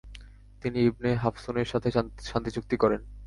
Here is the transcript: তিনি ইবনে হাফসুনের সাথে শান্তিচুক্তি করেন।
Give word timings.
তিনি 0.61 0.79
ইবনে 0.89 1.09
হাফসুনের 1.23 1.67
সাথে 1.71 1.89
শান্তিচুক্তি 2.29 2.75
করেন। 2.83 3.01